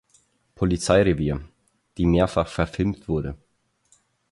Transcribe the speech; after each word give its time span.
Polizeirevier, 0.55 1.41
die 1.99 2.07
mehrfach 2.07 2.47
verfilmt 2.47 3.07
wurde. 3.07 3.37